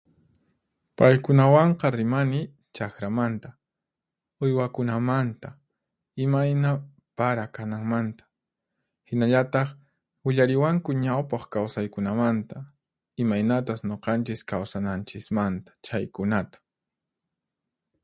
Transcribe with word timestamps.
Paykunawanqa 0.97 1.87
rimani 1.99 2.39
chaqramanta, 2.75 3.49
uywakunamanta, 4.43 5.49
imayna 6.23 6.71
para 7.17 7.43
kananmanta. 7.55 8.23
Hinallataq 9.07 9.67
willariwanku 10.25 10.89
ñawpaq 11.03 11.43
kawsaykunamanta, 11.53 12.57
imaynatas 13.21 13.79
nuqanchis 13.89 14.41
kawsananchismanta, 14.49 15.69
chaykunata. 15.85 16.57